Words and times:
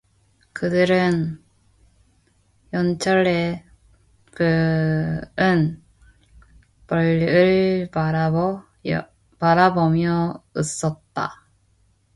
그들은 0.53 1.43
영철의 2.73 3.63
부은 4.33 5.79
볼을 6.87 7.87
바라보며 7.91 10.43
웃었다. 10.55 11.45